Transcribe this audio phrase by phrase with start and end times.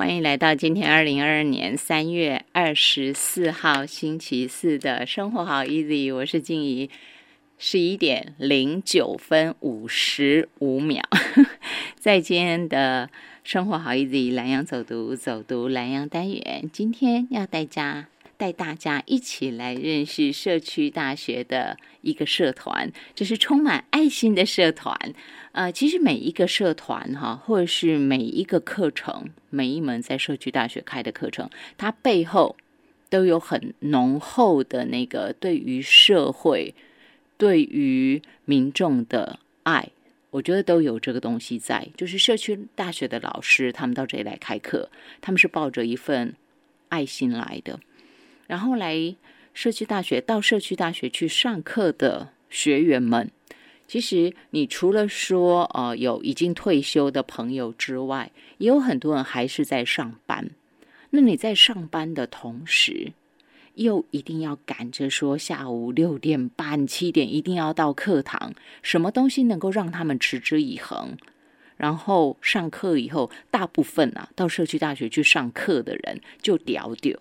[0.00, 6.88] 欢迎来到今天二零二二年三月二十四号星期四的生活好 easy，我是静怡。
[7.58, 11.02] 十一点零九分五十五秒，
[12.00, 13.10] 在今天的
[13.44, 18.08] 生活好 easy 蓝洋走读走读蓝洋单元，今天要带家
[18.40, 24.96] 带大家一起来认识社区大学的一个社团，这是充满爱心的社团。
[25.52, 32.56] 呃，其实每一个社团哈，或者是每一个课程，每一门在社区大学开的课程，它背后
[33.10, 36.74] 都有很浓厚的那个对于社会、
[37.36, 39.90] 对于民众的爱，
[40.30, 41.86] 我觉得都有这个东西在。
[41.94, 44.88] 就是社区大学的老师，他们到这里来开课，
[45.20, 46.34] 他们是抱着一份
[46.88, 47.78] 爱心来的。
[48.50, 49.14] 然后来
[49.54, 53.30] 社区大学，到社区大学去上课的学员们。
[53.86, 60.50] 其实，你除了说呃有已经退休的朋友之外，也有很多人还是在上班。
[61.10, 63.12] 那你在上班的同时，
[63.74, 68.52] 又一定要赶着说下午六点半、七点一定要到课堂，
[68.82, 71.16] 什么东西能够让他们持之以恒？
[71.76, 77.16] 然后上课以后，大部分啊到社区大学去上课的人就屌屌。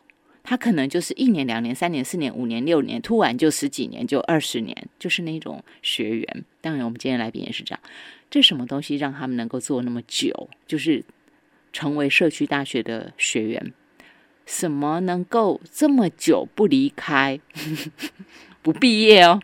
[0.50, 6.45] 他可能就是一年、两年、三年、四年、五年、六年，突然就十几年、就二十年，就是那种学员。
[6.59, 7.80] 当然，我们今天来宾也是这样。
[8.31, 10.50] 这什么东西让他们能够做那么久？
[10.66, 11.06] 就是
[11.72, 13.73] 成为社区大学的学员。
[14.47, 17.39] 什么能够这么久不离开、
[18.63, 19.39] 不毕业哦？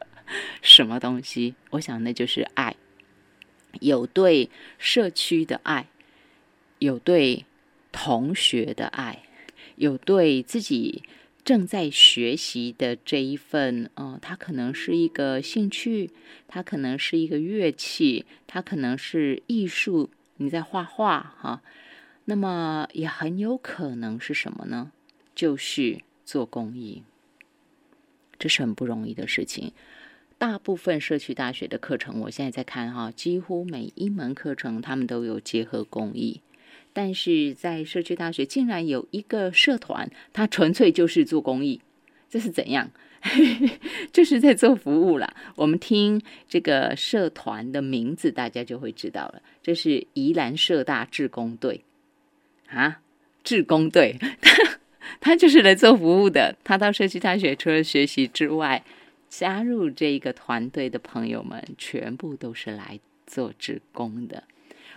[0.62, 1.56] 什么东西？
[1.72, 2.74] 我想那就是爱，
[3.80, 5.88] 有对社区的爱，
[6.78, 7.44] 有对
[7.92, 9.24] 同学的爱。
[9.78, 11.02] 有对自己
[11.44, 16.10] 正在学习的这一份，呃，它可能是一个兴趣，
[16.46, 21.62] 它可能是一个乐器，它可能是艺术，你在画画哈，
[22.26, 24.92] 那么也很有可能是什么呢？
[25.34, 27.04] 就是做公益，
[28.38, 29.72] 这是很不容易的事情。
[30.36, 36.42] 大部分社区大学的课程，我现在在看哈，几乎每一门课程他们都有结合公益。
[36.98, 41.80] 但是在社区大学竟然有一个社团，它纯粹就是做公益，
[42.28, 42.90] 这是怎样？
[44.12, 45.32] 就是在做服务啦。
[45.54, 49.40] 我们听这个社团的名字，大家就会知道了。
[49.62, 51.84] 这是宜兰社大志工队
[52.66, 53.00] 啊，
[53.44, 54.78] 志工队，他
[55.20, 56.56] 他就是来做服务的。
[56.64, 58.84] 他到社区大学除了学习之外，
[59.28, 64.42] 加入这个团队的朋友们，全部都是来做志工的。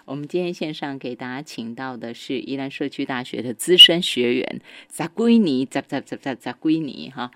[0.06, 7.32] 我们今天线上给大家请到的是宜兰社区大学的资深学员扎圭尼，扎扎扎扎扎圭尼哈。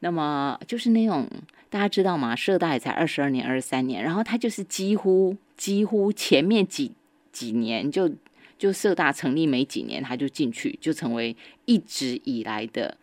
[0.00, 1.28] 那么就是那种
[1.68, 2.36] 大家知道吗？
[2.36, 6.92] 社大也才二十二年、二十三年，然后他就是几乎几乎前面几
[7.32, 8.10] 几年就
[8.58, 12.96] 就社大成立没几年，他就进去就成为一直以来的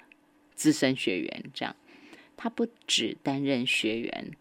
[0.56, 1.44] 资深学员。
[1.54, 1.76] 这样，
[2.36, 4.32] 他不只担任学员，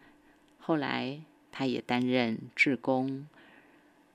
[0.57, 1.19] 后来
[1.51, 3.27] 他也担任志工。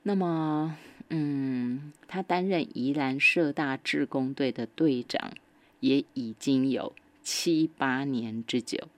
[0.04, 0.76] 那么，
[1.10, 5.32] 嗯，他担任宜兰社大志工队的队长，
[5.80, 6.92] 也已经有
[7.22, 8.88] 七八年之久。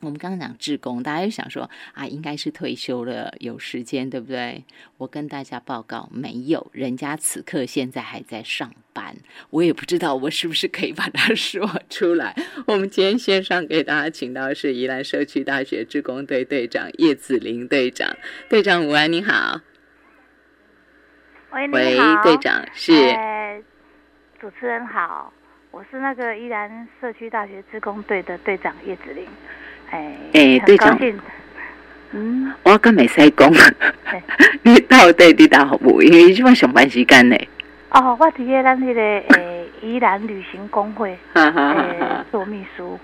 [0.00, 4.62] 我们刚刚讲志工，大家就想说啊，应该是退休了，有时间，对不对？
[4.98, 9.16] 我跟大家报告，没有，人家此刻现在还在上班。
[9.50, 12.36] 我也不知道我是不是可以把它 说出来。
[12.66, 18.14] 我们今天线上给大家请到是宜兰社区大学志工队队长叶子玲队长，
[18.48, 19.62] 队长午安，你好。
[21.54, 22.92] 喂，喂，队长是。
[24.40, 25.32] 主持人好，
[25.70, 29.24] 我是那个宜兰社区大学职工队的队长叶子玲。
[29.90, 30.98] 哎，哎，队长，
[32.10, 33.52] 嗯，我刚没塞工，
[34.62, 36.02] 你到底你打服务？
[36.02, 37.36] 因为这么上班时间呢。
[37.90, 42.98] 哦，我伫个咱那个诶宜兰旅行工会，诶做秘书。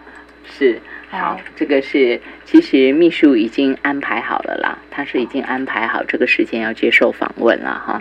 [0.44, 0.78] 是。
[1.12, 8.00] 好，这个是其实秘书已经安排好了啦，他是已经安排好这个时间要接受访问了哈。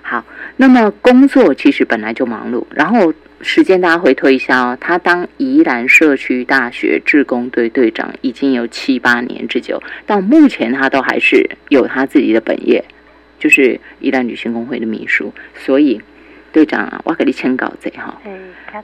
[0.00, 0.24] 好，
[0.56, 3.12] 那么工作其实本来就忙碌，然后
[3.42, 12.82] 时间大家回推一下哦，他当宜兰社区大学志工队队长已经有七八年之久，到目前他都还是有他自己的本业，
[13.38, 16.00] 就是宜兰女性工会的秘书，所以。
[16.56, 18.16] 队长啊，我给你签稿子哈。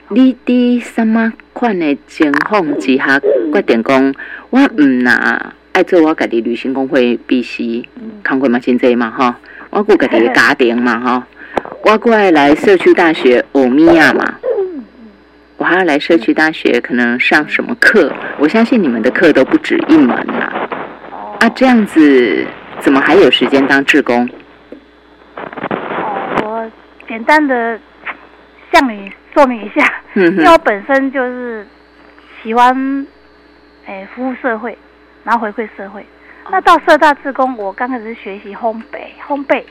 [0.09, 3.19] 你伫什么款的情况之下
[3.51, 4.13] 决定讲，
[4.51, 7.83] 我唔拿爱做我家己旅行工会必须
[8.21, 9.39] 康会嘛，真济嘛哈。
[9.71, 11.27] 我顾家己的家庭嘛哈。
[11.83, 14.35] 我过来来社区大学欧米亚嘛。
[15.57, 18.13] 我还要来社区大学，可能上什么课？
[18.37, 20.69] 我相信你们的课都不止一门啦。
[21.39, 22.45] 啊，这样子
[22.79, 24.29] 怎么还有时间当志工？
[27.07, 27.79] 简单的
[28.71, 31.65] 向你说明一下，嗯因为我本身就是
[32.41, 33.07] 喜欢，
[33.85, 34.77] 哎、服务社会，
[35.23, 36.05] 然后回馈社会。
[36.49, 39.63] 那到社大自工，我刚开始是学习烘焙，烘焙，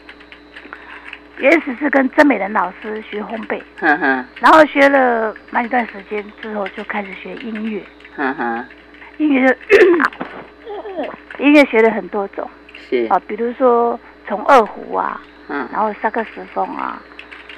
[1.37, 3.61] 原始是跟曾美人老师学烘焙，
[4.40, 7.84] 然后学了蛮一段时间之后，就开始学音乐，
[9.19, 12.49] 音乐就音乐学了很多种。
[12.75, 15.69] 是，啊，比如说从二胡啊，嗯。
[15.70, 17.00] 然后萨克斯风啊，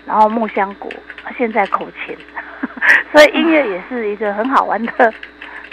[0.06, 0.88] 然后木香鼓，
[1.36, 2.16] 现在口琴，
[3.12, 5.12] 所以音乐也是一个很好玩的，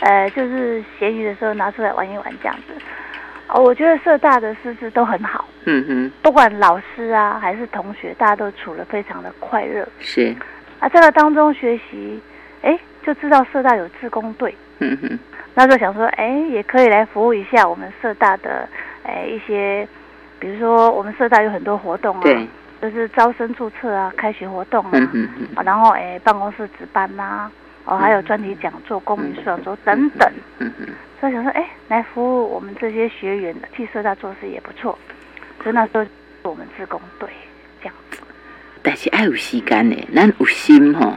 [0.02, 2.74] 呃，就是闲余的时候拿出来玩一玩这样子。
[3.54, 9.86] 哦，我觉得社大的师资都很好，嗯哼，不管老师啊还是同学，大家都处得非常的快乐。
[10.00, 10.34] 是，
[10.80, 12.22] 啊，在那当中学习，
[12.62, 15.20] 哎，就知道社大有志工队，嗯哼，
[15.54, 18.66] 那时候想说，哎，也可以来服务一下我们社大的，
[19.04, 19.86] 哎，一些，
[20.40, 22.48] 比如说我们社大有很多活动啊，对，
[22.82, 24.84] 就是招生注册啊、开学活动
[25.56, 27.50] 啊，然后哎办公室值班呐、
[27.86, 30.88] 哦还有专题讲座、公民素养周等等，嗯嗯，
[31.20, 34.98] 所以想说，哎，来服务我们这些学员，替社大做事也不错，
[35.64, 36.06] 所以那时候
[36.44, 37.30] 我们自工队
[37.82, 37.96] 这样。
[38.10, 38.20] 子。
[38.82, 41.14] 但是爱有时间的，咱有心吼。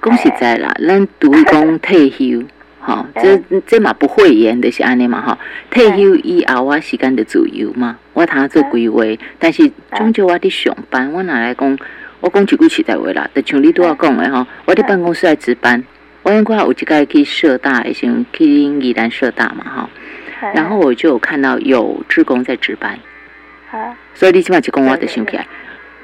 [0.00, 2.42] 讲实在啦，咱拄伊讲退休，
[2.88, 5.38] 吼，这这嘛不讳言的是安尼嘛吼。
[5.70, 9.02] 退休以后，我时间就自由嘛，我通做规划。
[9.38, 11.78] 但是终究我伫上班，我哪来讲？
[12.20, 15.84] 我讲一句实在话啦，就像你拄仔讲的吼，我伫办公室来值班。
[16.24, 19.88] 我因我有一届去社大的时候，去宜兰社大嘛吼，
[20.52, 22.98] 然后我就有看到有职工在值班，
[23.70, 25.46] 啊，所以你即码就讲我就想起来，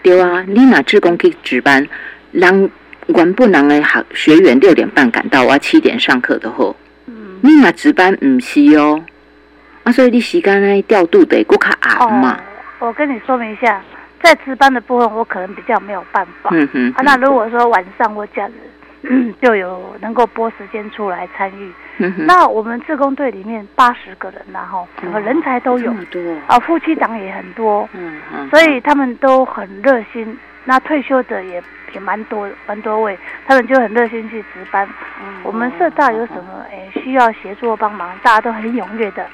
[0.03, 1.87] 对啊，你若职工去值班，
[2.31, 2.71] 人
[3.06, 6.75] 原本人的学学员六点半赶到，我七点上课的好，
[7.06, 9.05] 嗯，你若值班唔是哦，
[9.85, 12.39] 啊，所以你时间呢调度得搁较暗嘛，
[12.79, 13.81] 哦，我跟你说明一下，
[14.23, 16.51] 在值班的部分，我可能比较没有办法。
[16.53, 18.49] 嗯哼，啊，那如果说晚上或假
[19.03, 21.73] 日，就有能够拨时间出来参与。
[21.99, 24.89] 嗯哼，那我们自工队里面八十个人然后
[25.25, 25.85] 人才都有。
[25.85, 30.37] 这，么多，啊，夫妻档也很多，嗯哼，所以他们都很热心。
[30.65, 31.62] 那退休的也
[31.94, 34.87] 也蛮多蛮多位，他们就很热心去值班。
[35.43, 39.25] 我们社大有什么诶需要协助帮忙，大家都很踊跃的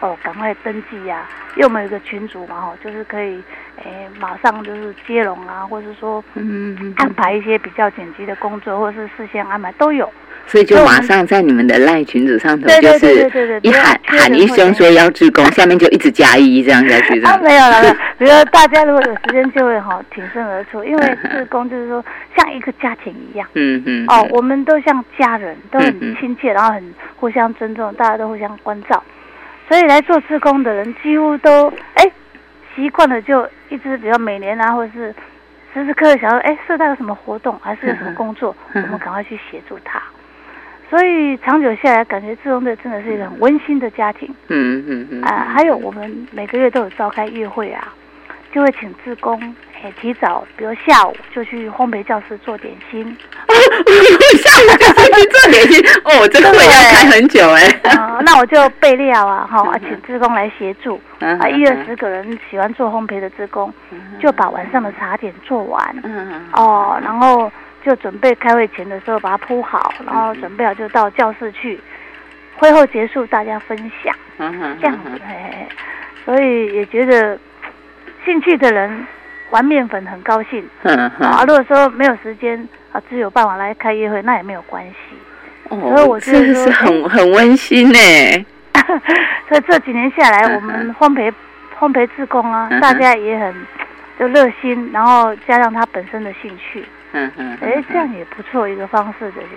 [0.00, 1.26] 哦，赶快登记呀、
[1.56, 3.42] 因为我们有个群组嘛，吼，就是可以
[3.84, 10.10] 诶马上就是接龙啊，或者说嗯嗯安排一些比较紧急的工作，或者是事先安排都有。
[10.46, 17.94] 所以就马上在你们的赖群组上头，就是一喊喊一声说要志工， 下面就一直加一这样下去，这啊，没有了，没有。
[18.18, 22.04] 比如说大家如果有时间，就会哈挺身而出，因为志工就是说
[22.36, 23.46] 像一个家庭一样。
[23.54, 29.02] 嗯嗯，哦，我们都像家人，都嗯很嗯亲切，然后很互相尊重，大家都互相关照。
[29.68, 32.08] 所以来做志工的人几乎都哎
[32.76, 35.12] 习惯了，就一直比如每年啊，或者是
[35.74, 40.00] 时时刻刻想说，哎，社大有什么活动，还是有什么工作，我们赶快去协助他。
[40.88, 44.32] 所以长久下来，感觉志工队真的是一个很温馨的家庭。
[44.48, 45.22] 嗯嗯嗯。
[45.22, 47.92] 啊、还有我们每个月都有召开月会啊，
[48.52, 49.36] 就会请志工
[49.82, 53.04] 哎提早，比如下午就去烘焙教室做点心。
[54.38, 55.84] 下午就是去做点心。
[56.04, 57.62] 哦，这个会要开很久哎。
[57.90, 61.00] 啊、那我就备料啊，哈、请志工来协助。
[61.18, 63.72] 嗯啊，一二十个人喜欢做烘焙的志工，
[64.20, 65.96] 就把晚上的茶点做完。
[66.04, 66.42] 嗯。
[66.52, 67.50] 哦，然后
[67.86, 71.80] 就准备开会前的时候把它铺好，然后准备好就到教室去，
[72.56, 75.20] 会后结束大家分享嗯这样子，
[76.24, 77.38] 所以也觉得
[78.24, 79.06] 兴趣的人
[79.50, 84.96] 玩面粉很高兴嗯啊，如果说没有时间啊，只有办法来开夜会，那也没有关系。
[85.68, 87.98] 所以哦我，觉得是很很温馨呢。
[89.48, 91.32] 所以这几年下来，嗯我们烘焙
[91.78, 93.54] 烘焙自工啊大家也很
[94.18, 99.48] 就热心，然后加上他本身的兴趣，嗯嗯，哎，这样也不错一个方式就是，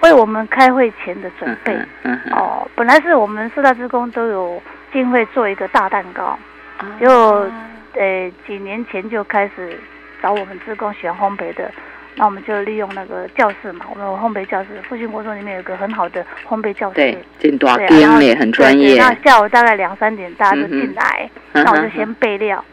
[0.00, 1.72] 为我们开会前的准备。
[2.02, 6.38] 嗯嗯哦，本来是我们四大职工都有经费做一个大蛋糕，
[6.82, 7.50] 嗯，就
[7.94, 9.78] 呃几年前就开始
[10.22, 11.70] 找我们职工喜欢烘焙的。
[12.18, 18.98] 那我们就利用那个教室嘛，我们有烘焙教室，复兴国中里面有一个很好的烘焙教室，对，对啊然后间嘞，很专业。
[18.98, 22.64] 那下午大概两三点大家就进来，嗯那我就先备料，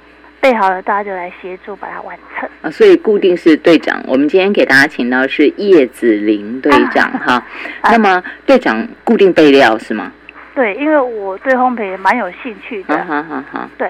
[0.43, 2.49] 备好了大家就来协助把它完成。
[2.61, 4.03] 啊，所以固定是队长。
[4.05, 7.35] 我们今天给大家请到是叶子玲队长哈。
[7.79, 10.11] 啊 那么队长固定备料是吗？
[10.53, 13.69] 对，因为我对烘焙也蛮有兴趣的，好好好好。
[13.77, 13.89] 对，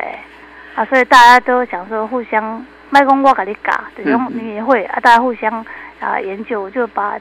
[0.76, 5.52] 啊，所以大家都想说互相，麦公我给你搞，这种嗯你也会啊，大家互相
[6.00, 7.18] 啊研究，就把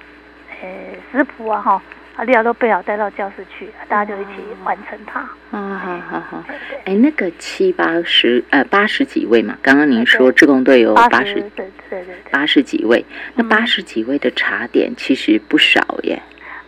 [0.61, 0.69] 呃
[1.11, 1.83] 食谱啊哈
[2.15, 4.33] 啊，料都备好带到教室去，大家就一起
[4.65, 5.21] 完成它。
[5.51, 6.45] 啊，好好好。
[6.85, 12.15] 哎，那个七八十呃八十几位嘛，刚刚您说对志工队有八十对对对。
[12.31, 13.05] 八十几位，
[13.35, 16.21] 那嗯八十几位的茶点其实不少耶。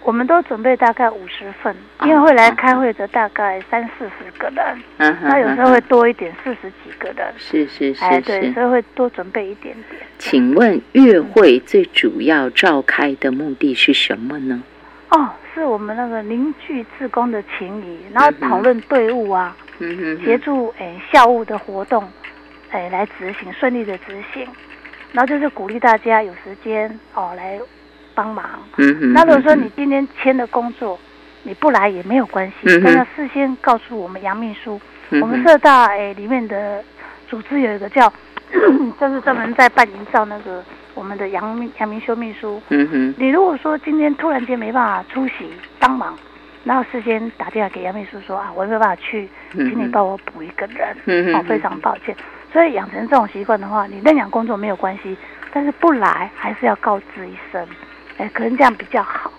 [0.03, 7.33] 我们都准备大概五十份，啊因为会来开会的大概三四十个人，嗯哼那有时候会多一点，四十几个人。
[7.39, 8.21] 是是是哎。
[8.23, 10.03] 所以会多准备一点点。
[10.19, 14.63] 请问月会最主要召开的目的是什么呢？
[15.15, 22.03] 哦，是我们那个凝聚志工的情谊，然后讨论队伍啊，嗯哼协助诶校务的活动，
[22.73, 24.47] 诶来执行顺利的执行，
[25.13, 27.61] 然后就是鼓励大家有时间哦来
[28.15, 28.45] 帮忙。
[28.79, 29.13] 嗯哼。
[29.13, 30.99] 那如果说你今天签的工作
[31.45, 34.81] 你不来也没有关系，嗯但要事先告诉我们杨秘书，
[35.11, 36.83] 嗯我们社大诶里面的
[37.29, 38.13] 组织有一个叫，
[38.99, 42.61] 就是专门在办营造那个我们的杨秘杨明修秘书。
[42.71, 43.15] 嗯哼。
[43.19, 46.17] 你如果说今天突然间没办法出席帮忙，
[46.65, 51.35] 然后事先打电话给杨秘书说啊，我没有办法去，请你帮我补一个人，嗯哼。
[51.35, 52.15] 哦，非常抱歉。
[52.53, 55.17] 所以养成这种习惯的话，你认养工作没有关系，
[55.53, 57.67] 但是不来还是要告知一声，
[58.19, 59.33] 哎，可能这样比较好。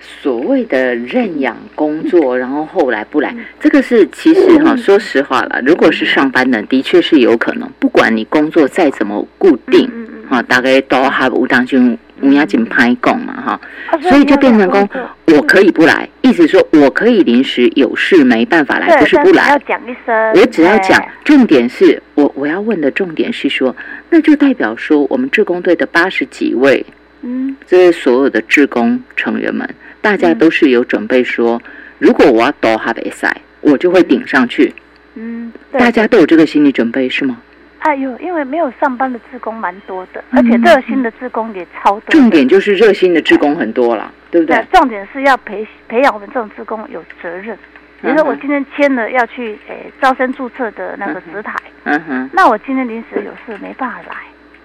[0.00, 3.44] 所谓的认养工作，然后后来不来，嗯。
[3.58, 9.90] 这个是其实哈，说实话了，如果是上班的，的确是有可能，不管你工作再怎么固定，
[10.28, 11.78] 哈，大概都还有当就
[12.20, 14.88] 有要紧拍讲嘛哈，啊所以就变成功
[15.26, 19.50] 我可以不来，意思说我可以临时有事没办法来，不是不来。
[19.50, 23.74] 要，讲一声，我只要讲哎，重点是我我要问的重点是说，
[24.10, 26.84] 那就代表说我们志工队的八十几位，
[27.22, 29.68] 嗯，这些所有的志工成员们，
[30.00, 31.60] 大家嗯都是有准备说，
[31.98, 34.74] 如果我要多哈比赛，我就会顶上去。
[35.14, 37.38] 嗯，大家都有这个心理准备是吗？
[37.80, 42.12] 哎呦，因为没有上班的职工蛮多的，嗯而且热心的职工也超多的。
[42.12, 44.64] 重点就是热心的职工很多了，对不对？
[44.72, 47.56] 重点是要培培养我们这种职工有责任。
[48.00, 51.54] 比如说，我今天签了要去诶招生注册的那个职台，
[51.84, 54.16] 嗯哼，那我今天临时有事没办法来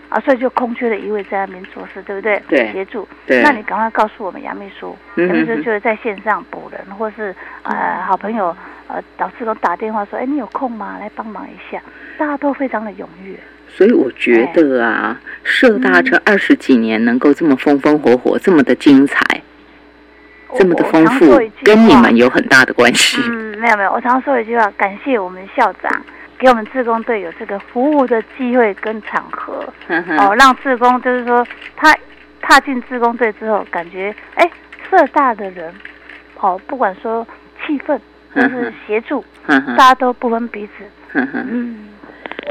[0.10, 2.40] 啊，所以就空缺了一位在那边做事，对不对？
[2.48, 3.08] 对协助。
[3.26, 3.42] 对。
[3.42, 8.56] 那你赶快告诉我们杨秘书，嗯杨秘书就会在线上补人，或是呃好朋友
[8.88, 10.98] 呃老师都打电话说，哎，你有空吗？
[11.00, 11.82] 来帮忙一下，
[12.18, 13.38] 大家都非常的踊跃。
[13.68, 19.20] 所以我觉得啊，社大嗯这二十几年能够这么风风火火，这么的精彩，
[20.56, 23.20] 这么的丰富跟你们有很大的关系。
[23.26, 26.06] 嗯，没有没有，我常说一句话，感谢我们校长
[26.38, 31.44] 给我们志工队有这个服务的机会跟场合，嗯哦，让志工就是说
[31.76, 31.92] 他
[32.42, 34.48] 踏进志工队之后，感觉哎，
[34.92, 35.74] 社大的人，
[36.40, 37.26] 哦，不管说
[37.66, 38.00] 气氛
[38.34, 41.90] 或嗯是协助，大家都不分彼此，嗯。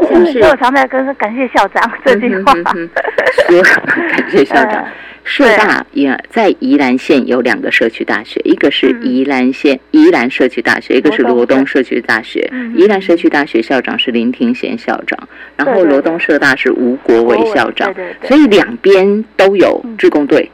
[0.09, 2.53] 像是所以我常在跟说感谢校长 这句话。
[2.55, 4.89] 说感谢校长呃。
[5.25, 12.49] 社大也在宜兰县有两个社区大学，一个是嗯宜兰县宜兰社区大学，一个是罗罗东东社区大学。
[12.51, 20.51] 嗯宜兰社区大学校长是林庭贤校长，然后罗东社大是吴国伟校长，所以两边都有嗯志工队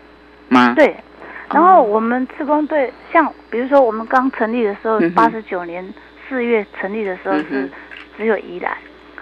[0.48, 0.74] 吗？
[0.76, 0.94] 对，
[1.50, 5.86] 然哦后我们自工队，像比如说我们刚成立的时候八十九年
[6.28, 7.70] 四月成立的时候是
[8.16, 8.76] 只有宜兰，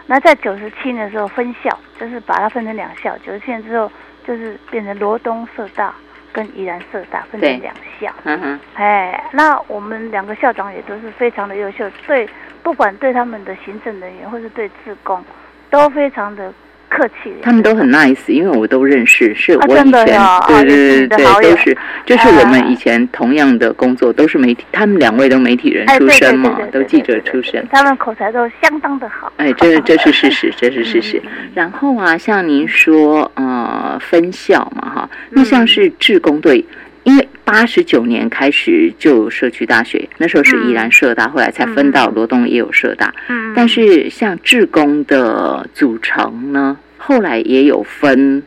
[0.07, 3.91] 那在九十七年的时候分校，就是把它分成两校，九十七年之后
[4.27, 5.95] 就是变成罗东社大
[6.33, 8.13] 跟宜兰社大分成两校。
[8.25, 12.29] 嗯哼，哎，那我们两个校长也都是非常的优秀，对，
[12.63, 15.25] 不管对他们的行政人员或是对自工，
[15.71, 16.53] 都非常的
[16.97, 17.31] 客气。
[17.43, 21.77] 他们都很 nice，因为我都认识，是我以前对对对对，都是
[22.07, 27.63] 就是我们以前同样的工作都是媒体，他们两位都媒体人，出身嘛，都记者出身。
[27.71, 29.31] 他们口才都相当的好。
[29.37, 31.21] 哎，这这是事实，这是事实。
[31.55, 36.65] 然后啊，像您说，呃，分校嘛，哈，那像是志工队，
[37.05, 43.13] 因为八十九年开始就社区大学，那时候是宜兰社大，后来才分到罗东也有社大。
[43.29, 46.77] 嗯，但是像志工的组成呢，
[47.07, 48.43] 后来也有分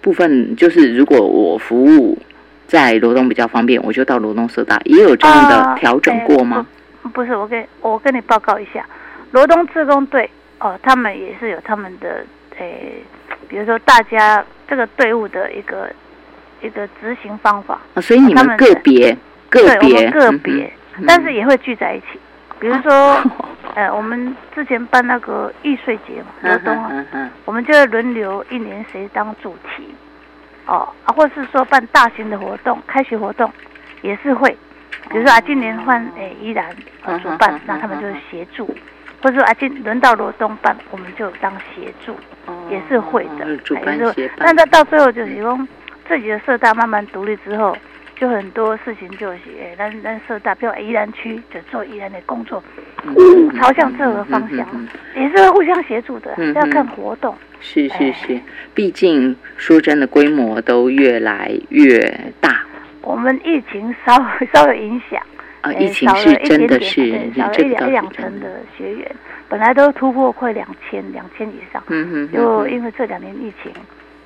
[0.00, 2.16] 部分，就是如果我服务
[2.66, 6.66] 在罗东比较方便，我就到罗东社大，也有这样的啊调整哎过吗？
[7.02, 8.86] 不不是，我跟我跟你报告一下，
[9.32, 12.24] 罗东自工队哦，他们也是有他们的
[12.56, 12.94] 诶，
[13.46, 15.90] 比如说大家这个队伍的一个
[16.62, 19.14] 一个执行方法，啊，所以你们个别
[19.50, 22.18] 个别个嗯别，哼但是也会聚在一起。
[22.60, 23.22] 比如说，
[23.74, 29.94] 呃，我们之前办那个易碎节嘛，罗嗯东啊，我们就会轮流一年谁当主题，
[30.66, 33.50] 哦，啊，或是说办大型的活动，开学活动
[34.02, 34.50] 也是会，
[35.08, 36.68] 比如说啊，今年换诶依然
[37.04, 38.66] 呃主办那他们就是协助，
[39.22, 42.16] 或者说啊，今轮到罗东办，我们就当协助，
[42.70, 43.46] 也是会的。
[43.46, 44.36] 也是会办协办。
[44.40, 45.58] 但到到最后就是说
[46.08, 47.76] 自己的社大慢慢独立之后，
[48.20, 52.62] 就很多事情就是，哎，咱咱社大，比如宜兰区就做宜兰的工作，
[53.56, 54.66] 朝向这个方向，
[55.14, 57.34] 也是互相协助的，要看活动。
[57.60, 58.40] 是是是，
[58.74, 61.98] 毕竟说真的，规模都越来越
[62.40, 62.64] 大。
[63.02, 64.14] 我们疫情稍
[64.52, 65.20] 稍有影响，
[65.60, 69.10] 啊，疫情是真的是少了一两一两成的学员，
[69.48, 73.72] 本来都突破快两千两千以上，嗯哼，就因为这两年疫情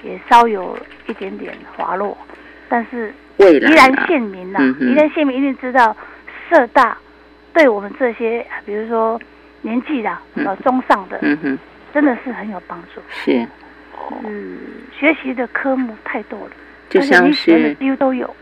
[0.03, 2.17] 也稍有一点点滑落，
[2.73, 5.95] 但是依然县民呐，依然县民一定知道
[6.49, 6.97] 社大
[7.53, 9.21] 对我们这些，比如说
[9.61, 11.21] 年纪的呃中上的。
[11.93, 13.03] 真的是很有帮助。
[13.11, 13.47] 是，
[14.25, 14.57] 嗯，
[14.99, 16.53] 学习的科目太多了，
[16.89, 18.35] 就像是几乎都有。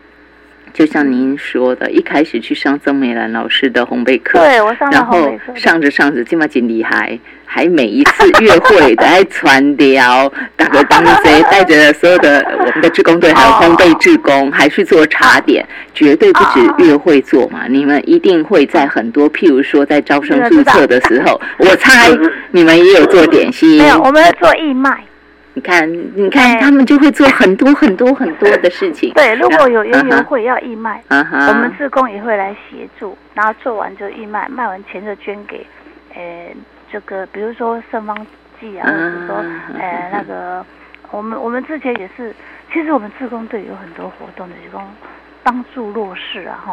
[0.73, 17.67] 就像您说的，一开始去上曾美兰老师的烘焙课，对我上然后上着上着，今嘛真厉害，还每一次月会都在传条，大哥当谁带着所有的我们的志工队，还有烘焙志工，还去做茶点，绝对不止月会做嘛。
[17.67, 22.09] 你们一定会在很多，譬如说在招生注册的时候，我猜
[22.51, 25.03] 你们也有做点心，没有，我们做义卖。
[25.53, 29.13] 你看，你看，他们就会做很多很多很多的事情。
[29.13, 35.65] 对，如果有园游会要义卖，我们自工也会来协助，然后做完就义卖，卖完钱就捐给，
[36.15, 36.47] 呃，
[36.89, 38.15] 这个比如说圣方
[38.61, 39.35] 济啊，或者说，
[39.77, 40.65] 呃，那个
[41.11, 42.33] 我们我们之前也是，
[42.71, 44.81] 其实我们自工队有很多活动的，提供
[45.43, 46.71] 帮助弱势啊，哈，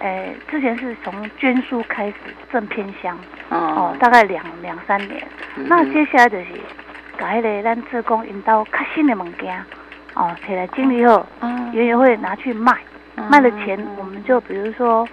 [0.00, 2.14] 哎，之前是从捐书开始，
[2.52, 3.16] 正偏乡，
[3.50, 5.22] 哦，大概两两三年，
[5.68, 6.46] 那接下来就是。
[7.16, 9.58] 把迄个咱自工引导较新的物件，
[10.14, 11.26] 哦，摕来整理后，
[11.72, 12.76] 园游会拿去卖，
[13.30, 15.06] 卖了钱我们就比如说，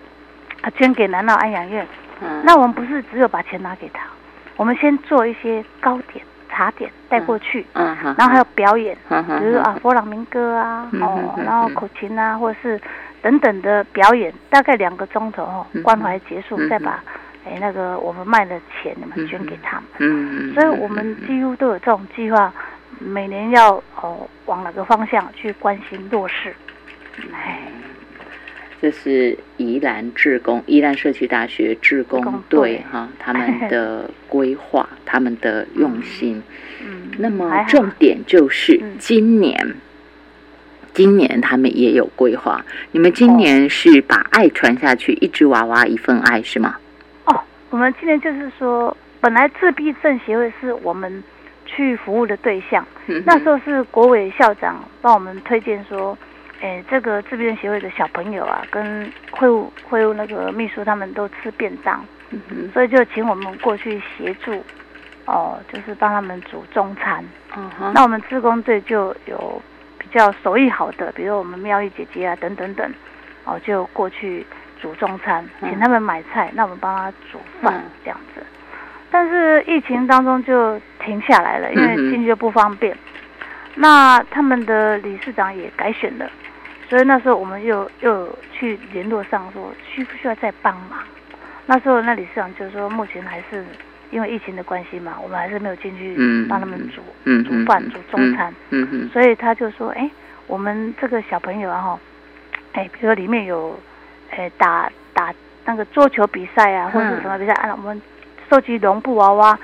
[0.61, 1.87] 啊捐给南澳安养院。
[2.21, 2.41] 嗯。
[2.45, 4.01] 那我们不是只有把钱拿给他，
[4.57, 7.97] 我们先做一些糕点、茶点带过去，嗯。
[8.17, 12.79] 然后还有表演，比如啊佛朗明哥啊，哦，然后口琴啊，或者是
[13.21, 17.03] 等等的表演，大概两个钟头哦，关怀结束再把。
[17.45, 19.85] 哎，那个我们卖的钱，你们捐给他们。
[19.99, 22.53] 嗯所以我们几乎都有这种计划，
[22.99, 26.55] 每年要哦往哪个方向去关心弱势。
[27.33, 27.59] 哎，
[28.81, 36.41] 这是宜兰志工，宜兰社区大学志工队哈，他们 的规划，他们的用心。
[36.81, 37.11] 嗯。
[37.17, 39.75] 那么重点就是今年，
[40.93, 42.65] 今年他们也有规划。
[42.91, 46.77] 你们今年是把爱传下去，一只娃娃一份爱，是吗？
[47.73, 51.23] 我们今年就是说，本来自闭症协会是我们
[51.65, 52.85] 去服务的对象，
[53.25, 56.15] 那时候是国委校长帮我们推荐说，
[56.61, 62.05] 哎，这个自闭症协会的小朋友啊，跟会务会务那个秘书他们都吃便当，
[62.71, 64.63] 所以就请我们过去协助，
[65.25, 67.25] 哦，就是帮他们煮中餐。
[67.91, 69.59] 那我们自工队就有
[69.97, 72.93] 比较手艺好的，比如我们妙玉姐姐啊，等等等，
[73.45, 74.45] 哦，就过去。
[74.83, 78.43] 煮中餐，请他们买菜，那我们帮他煮饭这样子。
[79.09, 82.93] 但是疫情当中就停下来了，因为进去就不方便。
[83.75, 86.29] 那他们的理事长也改选了，
[86.89, 90.99] 所以那时候我们又又去联络上说需不需要再帮忙。
[91.65, 93.65] 那时候那理事长就说目前还是
[94.11, 96.13] 因为疫情的关系嘛，我们还是没有进去
[96.49, 97.01] 帮他们煮
[97.43, 98.53] 煮饭煮中餐。
[99.13, 100.11] 所以他就说，哎，
[100.47, 101.99] 我们这个小朋友啊哈，
[102.73, 103.79] 哎，比如说里面有。
[104.37, 105.33] 诶，打打
[105.65, 108.01] 那个桌球比赛啊，或者什么比赛，啊，我们
[108.49, 109.57] 收集绒布娃娃，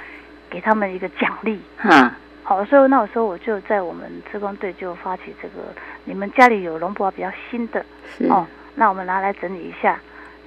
[0.50, 1.62] 给他们一个奖励。
[1.84, 2.12] 嗯。
[2.44, 5.56] 好，所以那时候我就在我们职工队就发起这个，
[6.04, 7.86] 你们家里有绒布娃比较新的，
[8.30, 10.00] 哦，那我们拿来整理一下，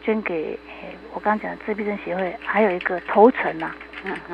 [0.02, 0.58] 捐给
[1.12, 3.70] 我刚刚讲的自闭症协会，还有一个头城呐，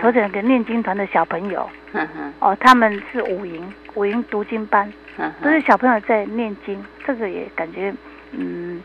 [0.01, 1.69] 头城给念经团的小朋友。
[1.93, 2.33] 嗯哼。
[2.41, 4.91] 哦，他们是五营五营读经班，
[5.43, 7.93] 都是小朋友在念经，这个也感觉
[8.33, 8.83] 嗯。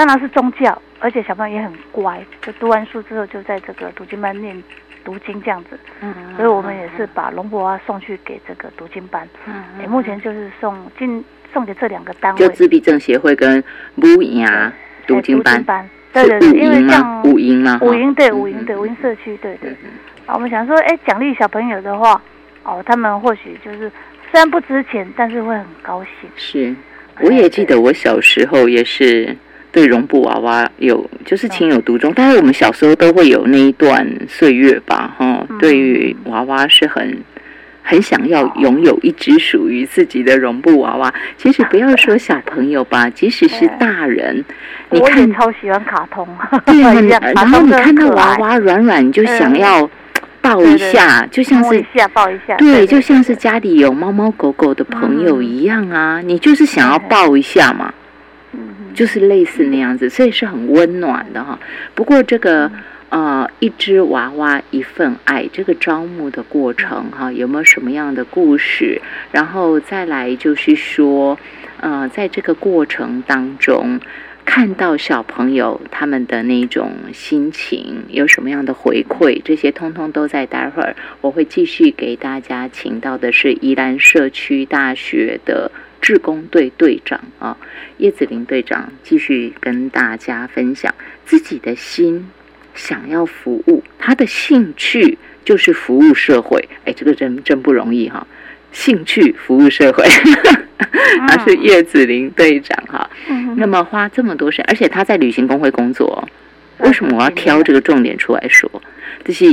[0.00, 4.56] 当然是宗教，而且小朋友也很乖，就读完书之后就在这个读经班念
[5.04, 5.78] 读经这样子。
[6.00, 9.28] 嗯所以我们也是把龙博啊送去给这个读经班。
[9.44, 9.90] 嗯嗯。
[9.90, 12.38] 目前就是送进送给这两个单位。
[12.38, 13.62] 就自闭症协会跟
[13.94, 14.72] 母牙
[15.06, 15.62] 读经班。
[16.14, 17.78] 对对对，因为像五营吗？
[17.82, 19.76] 五营对五营对五营社区对对。
[20.24, 22.18] 啊，我们想说，哎，奖励小朋友的话，
[22.62, 23.80] 哦，他们或许就是
[24.30, 26.30] 虽然不值钱，但是会很高兴。
[26.36, 26.74] 是，
[27.20, 29.36] 我也记得我小时候也是。
[29.72, 35.46] 对绒布娃娃有就是情有独钟，但是我们小时候都会有那一段岁月吧，哈。
[35.58, 37.18] 对于娃娃是很
[37.82, 41.12] 很想要拥有一只属于自己的绒布娃娃。
[41.36, 44.44] 其实不要说小朋友吧，即使是大人，
[44.90, 46.26] 你看超喜欢卡通，
[46.66, 49.88] 对啊， 然后你看到娃娃软软，你就想要
[50.40, 57.94] 抱一下，就像是抱一下，对，就像是家里有猫猫狗狗的朋友一样啊，你就是想要抱一下嘛。
[58.90, 58.94] 嗯。
[58.94, 61.58] 就是类似那样子，所以是很温暖的哈。
[61.94, 62.70] 不过这个
[63.08, 69.00] 呃，一只娃娃一份爱，这个招募的过程哈，有没有什么样的故事？
[69.32, 71.38] 然后再来就是说，
[71.80, 74.00] 呃，在这个过程当中。
[74.42, 85.70] 看到小朋友他们的那种心情有什么样的回馈，这些通通都在待会儿我会继续给大家请到的是宜兰社区大学的
[86.00, 87.56] 志工队队长啊
[87.98, 92.30] 叶子林队长，继续跟大家分享自己的心
[92.74, 98.26] 想要服务，他的兴趣就是服务社会，哎，这个真真不容易哈。
[98.72, 100.04] 兴趣服务社会，
[101.26, 103.10] 他是叶子林队长哈。
[103.56, 106.28] 那么花这么多时间，而且他在旅行工会工作，
[106.78, 108.70] 为什么我要挑这个重点出来说？
[109.24, 109.44] 就是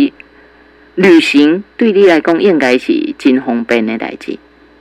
[0.96, 4.38] 旅行对你来讲应该是金红本的代志。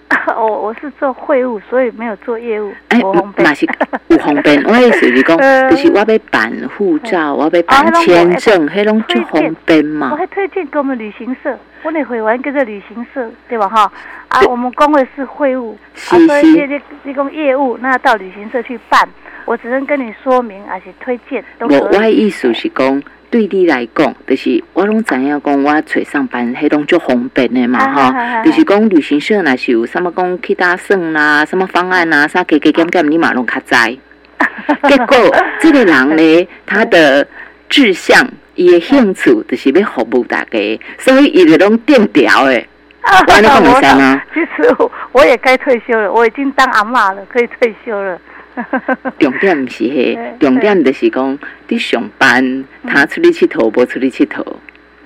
[0.36, 2.72] 我我是做会务，所以没有做业务。
[2.88, 3.00] 哎，
[3.38, 3.66] 那是
[4.08, 4.62] 有方便。
[4.64, 5.36] 我意思是讲，
[5.70, 10.10] 就是我要办护照，我要办签证，迄拢就方便嘛。
[10.12, 13.68] 我还推荐给我们旅行社，我那会员跟着旅行社，对吧？
[13.68, 13.90] 哈
[14.28, 19.08] 啊，我们工会是会务，所以这些提供业务，那到旅行社去办，
[19.44, 21.78] 我只能跟你说明，而且推荐都可以。
[21.78, 23.02] 我我意思是讲。
[23.30, 28.42] 对你来讲，就是我拢知影讲，我找上班迄种就方便的嘛，哈。
[28.42, 33.98] 就是讲旅行社若是有什么讲去打算啦，什么方案啦，啥加加减减，你嘛拢较知。
[34.88, 35.16] 结果
[35.60, 37.26] 这个人呢，他的
[37.68, 42.66] 志向、伊的兴趣，就是要服务大家，所以伊就拢定调诶。
[43.06, 44.20] 我你讲为啥呢？
[44.34, 44.76] 其实
[45.12, 48.18] 我也该退休了，我已经当阿妈了，可以退休了。
[49.18, 51.38] 重点毋是嘿，重点就是讲
[51.68, 54.44] 你上班，他出去佚佗，无出去佚佗。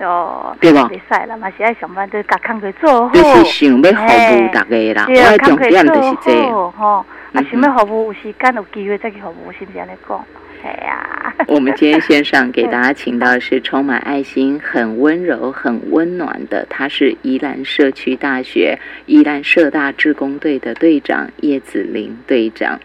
[0.03, 0.89] 哦，对吧？
[0.91, 3.13] 袂使啦，嘛是爱上班，就甲工作做好。
[3.13, 6.31] 就是想要服务大家啦，我重点就是这。
[6.71, 10.25] 吼，啊，想要服务有时间有机会再去服务，是不是安尼讲？
[10.63, 11.33] 系啊。
[11.47, 22.79] 我们今天线上给大家 请到的是充满爱心、很温柔、很温暖的，他是宜兰社区大学宜兰社大志工队的队长叶子林队长。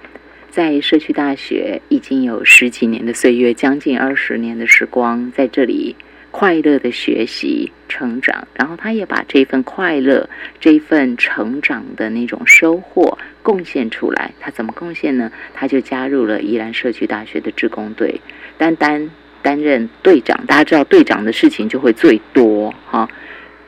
[0.56, 5.94] 在社区大学已经有十几年的岁月，将近二十年的时光，在这里
[6.30, 10.26] 快乐的学习成长，然后他也把这份快乐、
[10.58, 14.32] 这份成长的那种收获贡献出来。
[14.40, 15.30] 他怎么贡献呢？
[15.52, 18.18] 他就加入了宜兰社区大学的志工队，
[18.56, 19.10] 单单
[19.42, 20.46] 担任队长。
[20.46, 23.06] 大家知道队长的事情就会最多哈，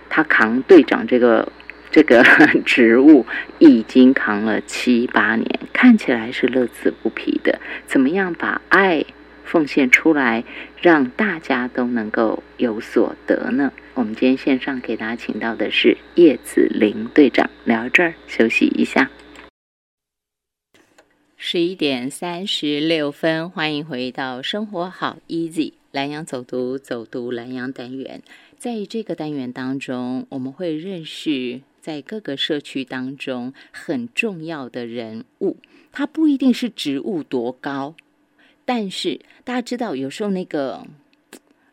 [0.09, 1.47] 他扛队长这个。
[1.91, 2.23] 这个
[2.65, 3.25] 植物
[3.59, 7.59] 已经扛了七八年，看起来是乐此不疲的。
[7.87, 9.05] 怎么样把爱
[9.45, 10.45] 奉献出来，
[10.81, 13.73] 让大家都能够有所得呢？
[13.95, 19.11] 我们今天线上给大家请到的是叶子林队长，聊这儿休息一下。
[21.37, 28.23] 十一点三十六分，欢迎回到生活好 easy 蓝洋走读走读蓝洋单元。
[28.59, 31.61] 在这个单元当中，我们会认识。
[31.89, 35.57] 在各个社区当中很重要的人物，
[35.91, 37.95] 他不一定是职务多高，
[38.67, 40.87] 但是大家知道，有时候那个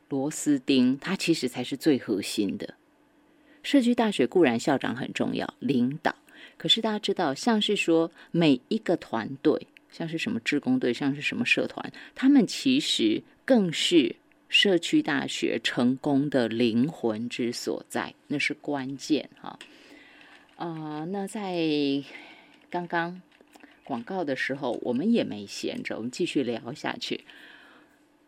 [0.08, 2.75] 螺丝钉，他其实才是最核心的。
[3.62, 6.15] 社区大学固然校长很重要，领导，
[6.56, 14.15] 可是大家知道，像是说每一个团队，像是什么志工队，像是什么社团，他们其实更是
[14.47, 19.60] 社区大学成功的灵魂之所在，那是关键哈。
[20.55, 21.53] 啊那在
[22.69, 23.21] 刚刚
[23.83, 27.25] 广告的时候，我们也没闲着，我们继续聊下去。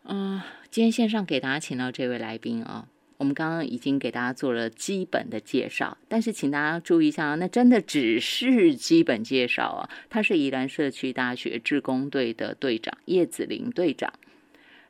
[0.04, 2.86] 嗯，今天线上给大家请到这位来宾啊，
[3.16, 9.90] 我们刚刚已经给大家做了基本的介绍，但是请大家注意一下啊，那真的只是基本介绍啊。
[10.08, 14.12] 他是宜兰社区大学志工队的队长叶子林队长。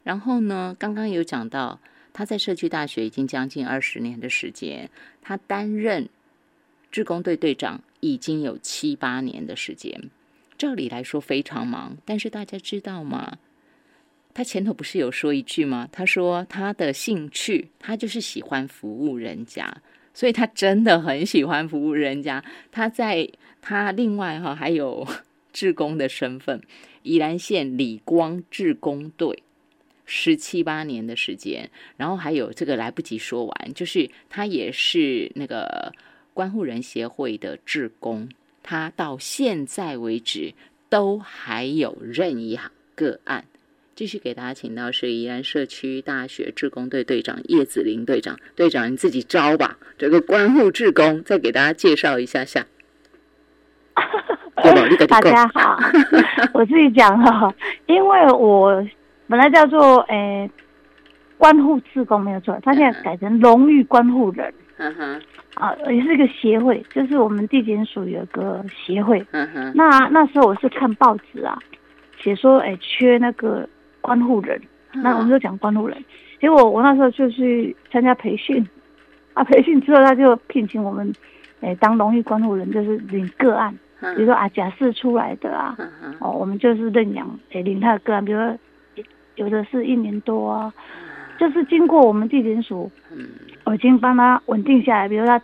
[0.02, 1.80] 然后呢，刚刚有讲到
[2.12, 4.90] 他在社区大学已经将近二十年的时间，
[5.22, 6.08] 他担任。
[6.90, 10.10] 志工队队长已经有七八年的时间，
[10.56, 13.38] 照理来说非常忙，但是大家知道吗？
[14.32, 15.88] 他前头不是有说一句吗？
[15.92, 19.82] 他说他的兴趣，他就是喜欢服务人家，
[20.14, 22.42] 所以他真的很喜欢服务人家。
[22.70, 23.28] 他在
[23.60, 25.06] 他另外哈还有
[25.52, 26.62] 志工的身份，
[27.02, 29.42] 宜兰县理光志工队
[30.06, 35.92] 十七八年的时间，然后还有这个来不及说完，就是他也是那个。
[36.38, 38.28] 关护人协会的志工，
[38.62, 40.54] 他到现在为止
[40.88, 42.56] 都还有任一
[42.94, 43.44] 个案。
[43.96, 49.76] 继续给大家请到是宜兰社区大学志工队队长叶子林队长，队长你自己招吧。
[49.98, 52.64] 这个关护志工再给大家介绍一下下。
[55.08, 55.76] 大家好，
[56.54, 57.52] 我自己讲哈，
[57.86, 58.86] 因为我
[59.26, 60.48] 本来叫做诶
[61.36, 64.54] 关护志工没有错，他现在改成荣誉关护人。
[64.78, 65.22] 嗯哼，
[65.54, 69.24] 啊，也是一个协会，就是我们地检署有个协会。
[69.32, 71.58] 嗯哼，那那时候我是看报纸啊，
[72.18, 73.68] 写说哎缺那个
[74.00, 74.60] 关护人，
[74.92, 75.96] 那我们就讲关护人。
[76.40, 78.64] 结果我那时候就去参加培训，
[79.34, 81.12] 啊，培训之后他就聘请我们，
[81.60, 83.76] 哎当荣誉关护人，就是领个案，
[84.14, 85.76] 比如说啊假释出来的啊，
[86.20, 88.56] 哦我们就是认养，哎领他的个案，比如说
[89.34, 90.72] 有的是一年多啊。
[91.38, 92.90] 就是经过我们地检署，
[93.68, 95.06] 我已经帮他稳定下来。
[95.06, 95.38] 比如他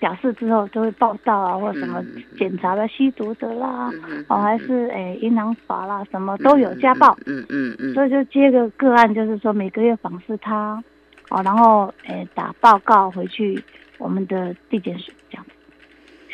[0.00, 2.02] 假释之后，都会报道啊，或者什么
[2.38, 3.90] 检查的吸毒的啦，
[4.28, 7.14] 哦，还是诶银行法啦，什么都有家暴。
[7.26, 7.92] 嗯嗯嗯。
[7.92, 10.82] 所以就接个个案，就是说每个月访视他，
[11.28, 13.62] 哦，然后诶打报告回去
[13.98, 15.44] 我们的地检署这样。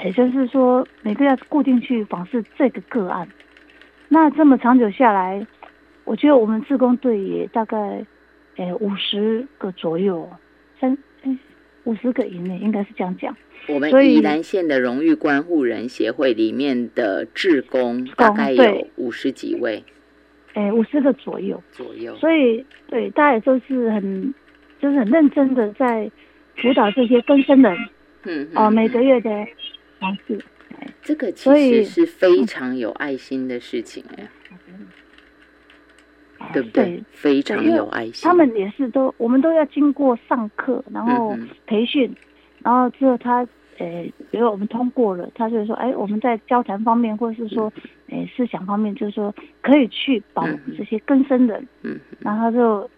[0.04, 3.26] 也就是说每个月固定去访视这个个案。
[4.08, 5.44] 那这么长久下来，
[6.04, 8.06] 我觉得我们自工队也大概。
[8.58, 10.28] 哎，五十个左右，
[10.78, 10.98] 三哎，
[11.84, 13.36] 五十个以内，应该是这样讲。
[13.68, 19.84] 我们宜兰县的荣誉关护人协会里面的志工大概有五十几位，
[20.54, 22.16] 哎，五十个左右左右。
[22.16, 24.34] 所以，对大家也都是很，
[24.80, 26.10] 就是很认真的在
[26.56, 27.76] 辅导这些更生人。
[28.24, 29.30] 嗯哦，每个月的
[29.98, 30.38] 方式，
[31.02, 34.28] 这个其实是非常有爱心的事情哎。
[36.52, 37.02] 对不对？
[37.10, 38.28] 非常有爱心。
[38.28, 42.14] 他们也是都，我们都要经过上课，然后培训，
[42.62, 43.46] 然后之后他，
[43.78, 47.72] 呃，比如我们通过了，他就说，哎，我们在交谈方面，或者是说，
[48.08, 51.66] 诶，思想方面，就是说可以去保这些更生人。
[51.82, 51.98] 嗯。
[52.20, 52.88] 然后他就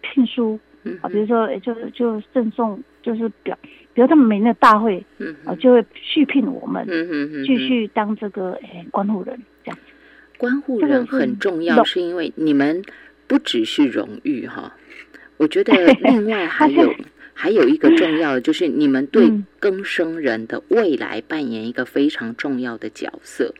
[0.00, 0.58] 聘书，
[1.02, 3.56] 啊，比如说，就就赠送，就是表，
[3.94, 9.40] 比如他们每年的大会，嗯，啊，就会续聘我们，嗯嗯继续当这个诶关护人。
[10.38, 12.82] 关护人很重要，是因为你们
[13.26, 14.74] 不只是荣誉哈。
[15.36, 15.72] 我觉得
[16.04, 16.94] 另外还有
[17.34, 23.52] 还有一个重要的，就是你们对更生人的未来扮演一个非常重要的角色。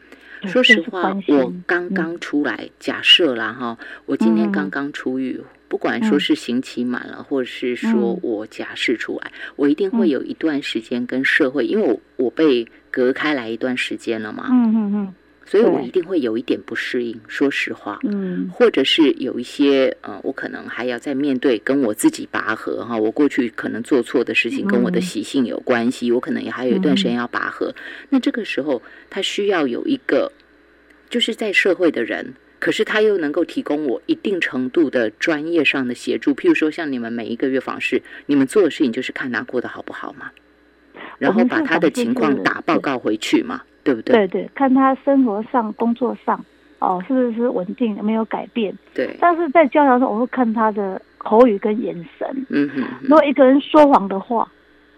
[0.45, 14.47] 说实话，我刚刚出来，假设啦哈，我今天刚刚出狱，不管说是刑期满了，或者是说我假释出来，我一定会有一段时间跟社会，因为我我被隔开来一段时间了嘛。
[14.51, 15.15] 嗯嗯嗯。
[15.51, 22.99] 所以我一定会有一点不适应，说实话，嗯，或者是有一些，呃，我可能还要再面对跟我自己拔河哈。
[22.99, 27.75] 我过去可能做错的事情跟我的习性有关系，我可能也还有一段时间要拔河。
[28.11, 30.31] 那这个时候，他需要有一个
[31.09, 36.35] 就是在社会的人，可是他又能够提供我一定程度的专业上的协助。
[36.35, 40.31] 譬如说，像你们每一个月访视，你们做的事情就是看他过得好不好嘛，
[41.19, 43.63] 然后把他的情况打报告回去嘛。
[43.89, 44.27] 对不对？
[44.27, 46.45] 对对，看他生活上、工作上，
[46.79, 48.77] 哦，是不是稳定，没有改变？
[48.93, 49.17] 对。
[49.19, 52.47] 但是在交流上，我会看他的口语跟眼神。
[52.51, 52.85] 嗯哼。
[53.03, 54.47] 如果一个人说谎的话，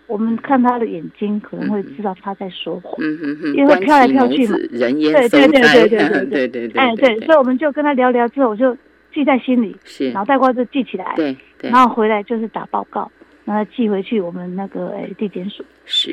[0.08, 2.92] 我们看他的眼睛，可能会知道他在说谎。
[2.98, 3.54] 嗯哼哼。
[3.54, 6.82] 因为飘来飘去嘛，人烟对对对对对对对 对。
[6.82, 8.76] 哎，对，所以我们就跟他聊聊之后，我就
[9.14, 11.12] 记在心里，是，脑袋瓜就记起来。
[11.14, 11.70] 对对。
[11.70, 13.08] 然后回来就是打报告，
[13.44, 15.64] 然后寄回去我们那个哎地检署。
[15.84, 16.12] 是。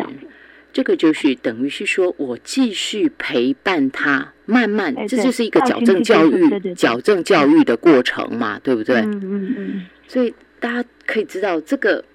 [0.78, 8.98] 这个就是等于是说，我继续陪伴他，慢慢，这就是一个矫正教育、矫正教育的过程嘛，对不对？
[8.98, 9.86] 嗯嗯嗯。
[10.08, 12.06] 所以大家可以知道，这个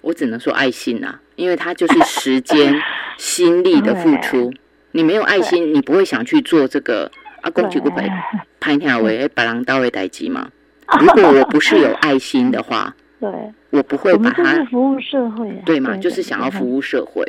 [0.00, 2.74] 我只能说爱心呐，因为它就是时间、
[3.16, 4.52] 心力的付出。
[4.90, 7.08] 你没有爱心，你不会想去做这个
[7.42, 8.10] 啊，公举不陪
[8.58, 10.50] 拍条为白狼刀为代机嘛。
[10.98, 13.30] 如果我不是有爱心的话，对，
[13.70, 15.96] 我不会把它服务社会，对嘛？
[15.96, 17.24] 就是想要服务社会。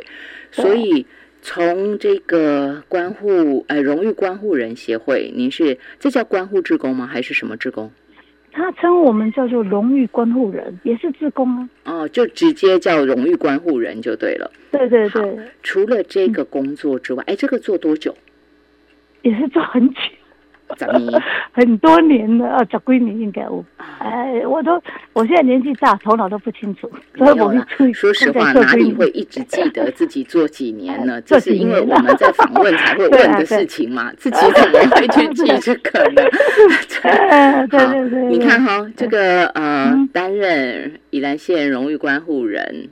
[0.50, 1.06] 所以，
[1.42, 7.06] 从这个关护呃荣誉关护人协会，您是这叫关护职工吗？
[7.06, 7.90] 还是什么职工？
[8.52, 11.68] 他称我们叫做荣誉关护人，也是职工啊。
[11.84, 14.50] 哦，就直接叫荣誉关护人就对了。
[14.72, 15.38] 对对对。
[15.62, 18.14] 除了这个工作之外，哎，这个做多久？
[19.22, 20.00] 也是做很久。
[21.52, 23.64] 很多年了，啊，十几年应该我，
[23.98, 24.80] 哎，我都，
[25.12, 27.52] 我现在年纪大，头脑都不清楚， 所以我
[27.92, 31.20] 说实话，哪里会一直记得自己做几年呢？
[31.26, 36.22] 这是因为我们在访问才会问的事情嘛，自己怎么会去记这个呢？
[37.02, 42.88] 对对对，你看哈，这个呃，担任宜兰县荣誉关护人。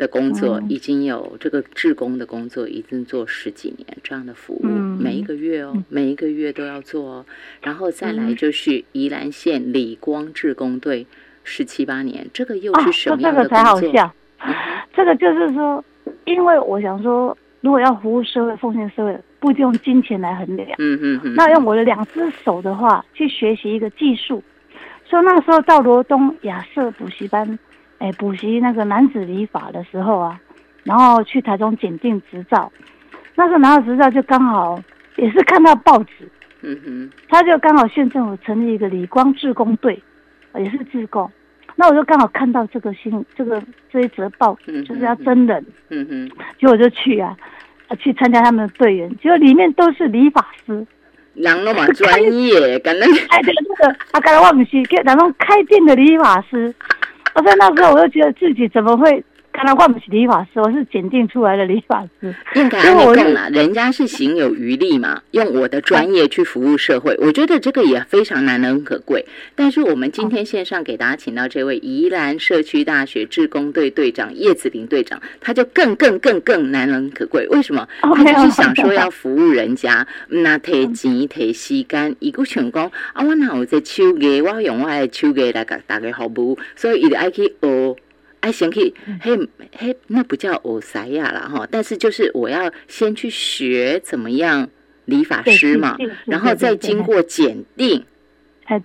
[0.00, 7.26] 的工作已经有这个志工的工作，已经做十几年这样的服务，每一个月哦，每一个月都要做哦。
[7.60, 11.06] 然后再来就是宜兰县理光志工队
[11.44, 14.10] 十七八年，这个又是什么样的工作？
[14.94, 15.84] 这个就是说，
[16.24, 20.68] 因为我想说，如果要服务社会、奉献社会，不一定用金钱来衡量。
[20.78, 21.34] 嗯嗯嗯。
[21.34, 24.42] 那用我的两只手的话，去学习一个技术。
[25.04, 27.58] 所以那时候到罗东亚瑟补习班，
[28.00, 30.40] 哎，补习那个男子理法的时候啊，
[30.84, 32.72] 然后去台中检定执照。
[33.36, 34.82] 那时候拿到执照就刚好
[35.16, 36.28] 也是看到报纸，
[36.62, 40.02] 嗯哼，他就刚好县政府成立一个理光志工队，
[40.56, 41.30] 也是志工。
[41.76, 47.34] 那我就刚好看到这个新这个这一则报，就是要真人，嗯哼， 结果我就去啊，
[47.98, 50.86] 去参加他们的队员，结果里面都是理发师，
[51.34, 56.74] 人都蛮 专业，可能哎，这个这个啊，刚才我唔是，然后开店的理发师，
[57.34, 59.24] 我在那时候我就觉得自己怎么会。
[59.52, 62.34] 看来换不起理发师，我是检定出来的理发师。
[62.54, 69.26] 应该按你讲啦，人家是行有余力嘛，用我的专业去服务社会， 我觉得这个也非常难能可贵。
[69.54, 77.46] 但是我们今天线上给大家请到这位宜兰社区大学志工队队长叶子林队长，他就更更更更难能可贵。
[77.48, 77.86] 为什么？
[78.00, 87.96] 他就是想说要服务人家，那提钱提时间，一个全讲啊，我哪有在手艺，我用我的手艺来给大家服务，所以伊就爱去学。
[88.40, 91.66] 哎，先可以，嘿，嘿，那不叫欧塞亚了哈。
[91.70, 94.68] 但是就是我要先去学怎么样
[95.04, 98.04] 理发师嘛，然后再经过检定，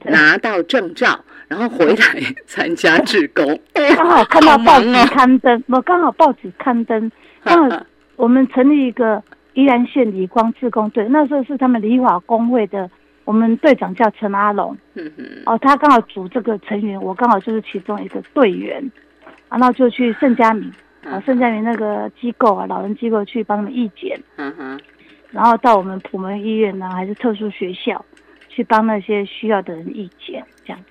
[0.06, 3.58] 拿到证照，然后回来 参加志工。
[3.96, 7.10] 刚好看到报纸刊登，我刚好报纸刊登，
[7.44, 7.86] 刚好
[8.18, 12.90] 我们成立一个宜兰县理光志工队，那时候是他们理法工会的，
[13.24, 18.92] 我们队长叫陈阿龙，嗯嗯，哦，他刚好组这个成员，我刚好就是其中一个队员。
[19.58, 20.70] 然后就去盛佳明，
[21.06, 24.80] 啊，盛佳明那个机构啊，老人机构去帮他们义检，嗯哼，
[25.32, 28.04] 然后到我们普门医院呢，还是特殊学校，
[28.50, 30.84] 去帮那些需要的人义检，这样，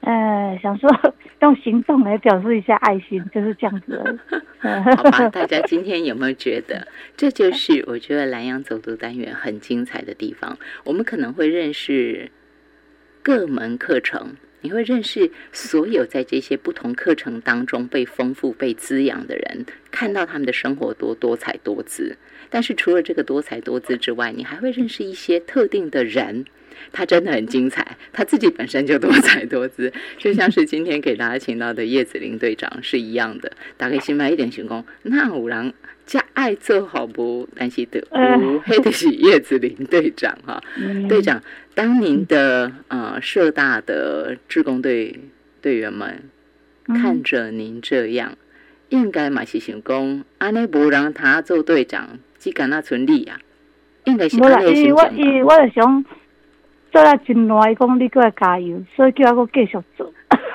[0.00, 0.90] 呃，想说
[1.40, 4.18] 用行动来表示一下爱心，就是这样子。
[4.62, 10.58] 好吧，大家今天有没有觉得，这就是我觉得南洋走读单元很精彩的地方？
[10.84, 12.30] 我们可能会认识
[13.22, 14.36] 各门课程。
[14.62, 22.16] 你会认识所有在这些不同课程当中被丰富、被滋养的人，看到他们的生活多多彩多姿。
[22.48, 26.44] 但是除了这个多彩多姿之外，你还会认识一些特定的人，
[26.92, 29.92] 他真的很精彩，他自己本身就多彩多姿。
[30.18, 33.52] 就像是今天给大家请到的叶子林队长是一样的。
[33.76, 35.72] 打开新麦一点行功，那五郎
[36.12, 37.48] 加爱做好不？
[37.56, 38.06] 但是的，
[38.66, 40.62] 黑的是叶子林队长哈，
[41.08, 41.40] 队长。
[41.74, 45.18] 当您的呃社大的志工队
[45.62, 46.24] 队员们
[46.84, 48.36] 看着您这样，
[48.90, 53.38] 应该嘛是想讲，安尼不让他做队长，只敢那存利啊，
[54.04, 54.94] 应该是安尼心情。
[54.94, 56.04] 我伊我就想
[56.92, 60.12] 做了真耐，讲你过来加油，所以叫我继续做。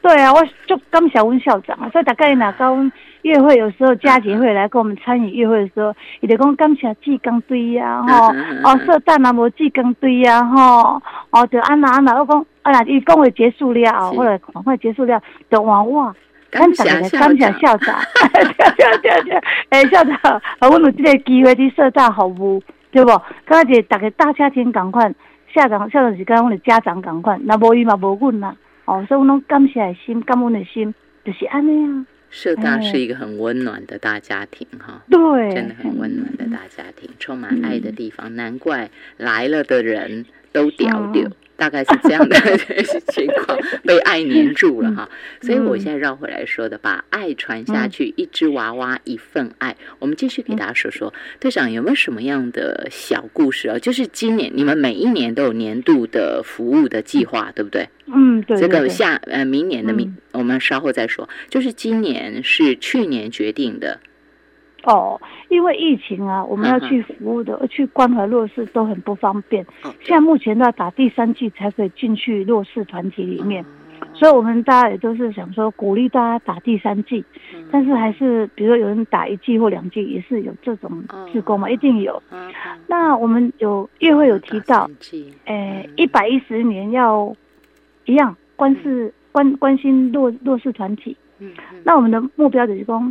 [0.00, 8.32] 对啊，我就感谢温校长啊，所以大概哪跟月会有时候佳节会来跟我们参与月会的时候，伊就讲感谢志工队啊，吼，
[8.64, 16.14] 哦，社蛋啊无志工队啊，吼，哦，就安那安那，我讲，啊若伊讲会结束了，后来赶快结束了，就换我，
[16.50, 16.84] 感谢
[17.18, 17.98] 感谢校长，
[18.32, 20.14] 对对对，哎，校长，
[20.60, 23.10] 啊，我有这个机会去社大服务，对不？
[23.44, 25.12] 刚才大家大家庭赶快，
[25.52, 28.54] 校长校长是跟我们家长赶快，那无伊嘛无阮呐。
[28.88, 32.06] 哦，所以我拢感谢的心，感恩的心，就是安尼啊。
[32.30, 41.30] 社大是一个很温暖的大家庭，哈，对，真的很温暖的大家庭，充满爱的地方，难怪来了的人都屌屌。
[41.58, 42.36] 大概是这样的
[43.12, 45.10] 情况，被爱黏住了哈。
[45.42, 49.76] 所以我现在绕回来说的，把爱传下去，一只娃娃一份爱。
[49.98, 53.78] 我们继续给大家说说，队长有没有什么样的小故事啊？
[53.80, 57.88] 就是今年你们每一年都有年度的服务的计划，对不对？
[58.06, 58.56] 嗯，对。
[58.56, 61.28] 这个下呃明年的明，我们稍后再说。
[61.50, 63.98] 就是今年是去年决定的。
[64.84, 69.66] 哦，因为疫情啊，我们要去服务的，去关怀弱势都很不方便。
[70.00, 73.64] 现在目前都要打第三剂才可以进去弱势团体里面，
[74.14, 77.24] 所以我们大家也都是想说鼓励大家打第三剂。
[77.72, 81.02] 但是还是，比如说有人打一剂或两剂，也是有这种
[81.32, 82.22] 自工嘛，一定有。
[82.86, 84.88] 那我们有议会有提到，
[85.46, 87.34] 诶，一百一十年要
[88.04, 91.16] 一样关视关关心弱弱势团体。
[91.82, 93.02] 那我们的目标就是说。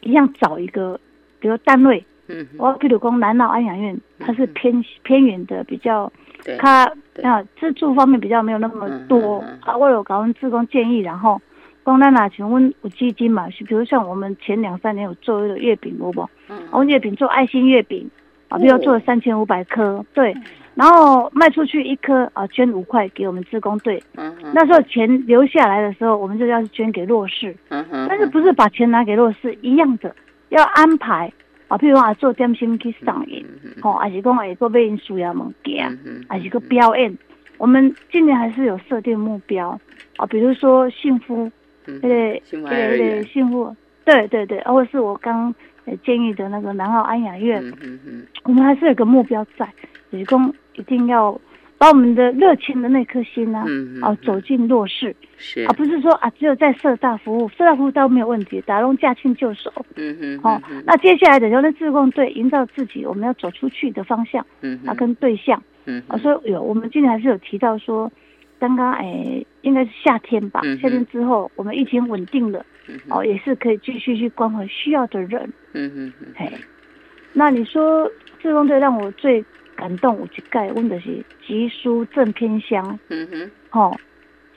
[0.00, 0.98] 一样找一个，
[1.40, 6.10] 比如单位，嗯，我譬如讲南澳安养院，它是偏偏远的，比较，
[6.44, 6.84] 对，它
[7.22, 9.76] 啊自助方面比较没有那么多啊。
[9.76, 11.40] 我有搞阮志工建议，然后
[11.82, 16.28] 光咱拿像阮有基金嘛，是比如像我们前两三年有做那个月饼，有无？
[16.48, 16.56] 嗯。
[16.70, 18.08] 我月饼做爱心月饼
[18.48, 19.02] 啊，比如做了哦。
[19.06, 20.34] 三千五百颗，对，
[20.78, 24.00] 然后卖出去一颗啊，捐五块给我们自工队。
[24.14, 24.52] 嗯哼。
[24.54, 30.14] 那时候钱留下来的时候，我们就要捐给弱势，嗯哼但是不是把钱拿给弱势一样的，
[30.50, 31.32] 要安排
[31.66, 37.18] 啊，譬如讲做点心去上映，嗯哼吼、还是讲会个买因需要物件，嗯哼还是个表演。
[37.58, 39.70] 我们今年还是有设定目标
[40.16, 41.50] 啊，比如说幸福，
[41.84, 42.40] 对对
[42.96, 43.74] 对幸福
[44.04, 47.62] 对对对，或者是我刚呃建议的那个南澳安雅苑，
[48.44, 49.68] 我们还是有个目标在，
[50.10, 51.38] 就是讲一定要
[51.76, 55.64] 把我们的热情的那颗心呢、嗯啊，走进弱势，是。
[55.68, 59.72] 而、不是说啊只有在社大服务，社大服务倒没有问题，打龙驾轻就熟。
[59.96, 65.62] 嗯哼哦，那接下来的就是自贡队营造自己我们要走出去的方向嗯啊，跟对象。
[65.86, 66.02] 嗯。
[66.08, 68.10] 啊，所以有我们今天还是有提到说，
[68.58, 75.52] 刚刚哎应该是夏天吧嗯，夏天之后我们疫情稳定了，嗯哦，也是可以继续去关怀需要的人。
[75.72, 76.26] 嗯哼哼。
[76.36, 76.52] 嘿，
[77.32, 78.10] 那你说
[78.42, 79.44] 自工队让我最
[79.76, 83.50] 感动，我一盖问的是集书正偏乡，嗯哼。
[83.70, 83.96] 哦，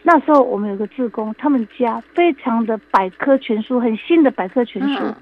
[0.03, 5.15] 那时候我们有个志工，他们家非常的百科全书，很新的百科全书，嗯。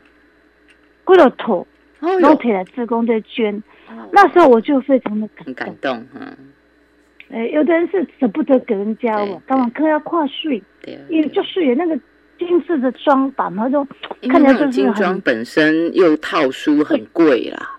[1.03, 1.65] 归了头，
[2.01, 3.55] 哦然后哟提来志工队捐。
[3.89, 4.07] 哦。
[4.13, 5.53] 那时候我就非常的感动。
[5.55, 6.37] 感动哈
[7.31, 10.61] 哎，有的人是舍不得给人家对哦，干嘛科要跨税，
[11.09, 11.95] 因为就是有那个
[12.37, 13.85] 精致的装扮，然后就
[14.29, 17.75] 看起来就是很装本身又套书很贵啦。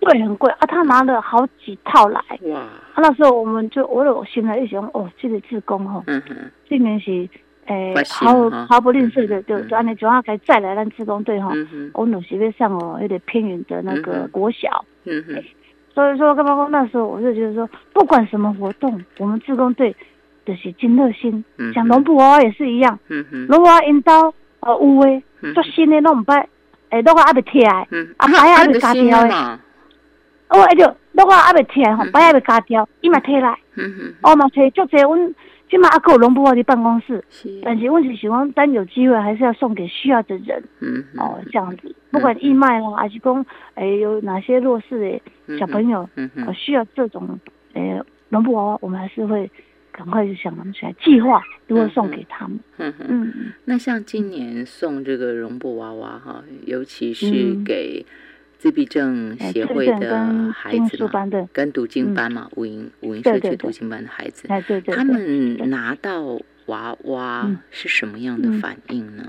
[0.00, 0.66] 对很贵啊。
[0.66, 2.58] 他拿了好几套来，哇。
[2.60, 6.36] 啊，那时候我们就我有心来一想，哦，这个志工吼，嗯哼。
[6.68, 7.28] 今年是
[7.66, 8.66] 诶毫哈。
[8.68, 11.50] 毫不吝啬的，就就安尼就要该再来咱志工队吼，
[11.92, 15.34] 我们是要上哦有点偏远的那嗯个国小，嗯哼
[15.94, 19.94] 所以说干嘛说那时候我就觉得说，不管什么活动，我们志工队
[20.46, 22.98] 就是真热心嗯，像龙布娃娃也是一样，
[23.48, 26.44] 龙布娃娃因兜呃有诶嗯做新的拢毋捌，
[26.90, 28.14] 诶，拢我还袂摕来，嗯。
[28.18, 29.60] 啊白也 还那袂个新的加掉诶，嘛
[30.48, 33.58] 哦，哎就拢我还袂摕来吼嗯，白也还袂加掉，伊嘛摕来，
[34.22, 35.34] 哦嘛摕足济，阮
[35.70, 37.24] 即马还佫有龙布娃伫办公室。
[37.30, 37.60] 是。
[37.62, 43.46] 但是问题是讲，单有机会还是要送给需要的人嗯哦，这样子，不管义卖啦，还是讲，
[43.76, 44.98] 诶，有哪些弱势
[45.46, 47.38] 的小朋友，嗯嗯呃，需要这种，
[47.74, 49.48] 诶，绒布娃娃，我们还是会
[49.92, 52.58] 赶快就想起来计划如何送给他们。
[52.78, 53.52] 嗯嗯，嗯。
[53.64, 57.64] 那像今年送这个绒布娃娃哈，尤其是嗯。
[57.64, 58.04] 给
[58.60, 61.08] 自闭症哎协会的孩子
[61.50, 65.02] 跟读经嗯班嘛，五营五营社区读经班的孩子，哎，对对他。
[65.02, 69.24] 们拿到娃娃嗯是什么样的嗯反应呢？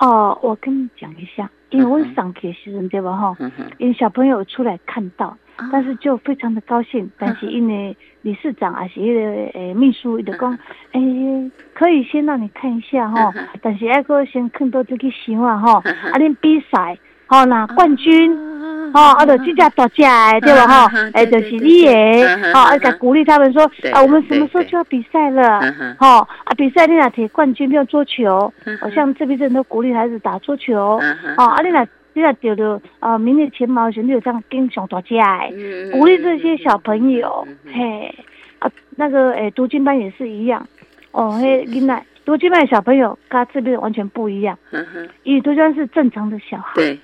[0.00, 9.20] 哦，我跟你讲一下，因为我嗯哼上课的时阵对吧哈，嗯，因为小朋友出来看到，啊但是就非常的高兴，但是因为理事长还是一个
[9.58, 10.58] 诶秘书的讲，
[10.92, 15.72] 诶可以先让你看一下哈，但是要个先看到这个想啊哈，
[16.12, 16.98] 啊恁比赛
[17.28, 18.57] 吼拿冠军。
[18.92, 20.66] 吼，啊，就这只大只的，对吧？
[20.88, 23.62] 哈，哎，就是你的，吼，啊，甲鼓励他们说，
[23.92, 25.60] 啊，我们什么时候就要比赛了？
[25.98, 31.00] 吼，啊，比赛你若摕冠军，比如桌球，好像这边人都鼓励孩子打桌球，
[31.36, 38.14] 吼，啊，你若你若得了啊名列前茅的时，你有这样跟上大家诶，鼓励这些小朋友，嘿，
[38.58, 40.66] 啊，那个诶，读经班也是一样，
[41.12, 44.58] 哦，嘿，囡仔读经班的小朋友跟这边完全不一样，
[45.22, 46.98] 因为读经班是正常的小孩，对，